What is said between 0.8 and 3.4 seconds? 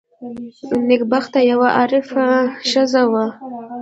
نېکبخته یوه عارفه ښځه وه.